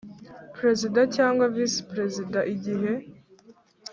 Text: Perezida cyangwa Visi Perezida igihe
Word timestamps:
Perezida 0.55 0.99
cyangwa 1.15 1.43
Visi 1.55 1.81
Perezida 1.91 2.39
igihe 2.53 2.91